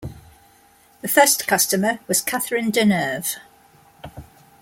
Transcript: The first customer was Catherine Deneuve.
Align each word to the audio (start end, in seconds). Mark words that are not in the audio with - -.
The 1.01 1.07
first 1.07 1.45
customer 1.47 1.99
was 2.07 2.23
Catherine 2.23 2.71
Deneuve. 2.71 3.37